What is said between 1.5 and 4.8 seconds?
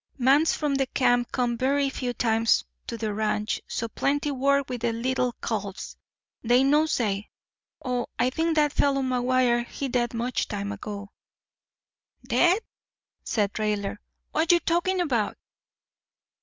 verree few times to the ranch. So plentee work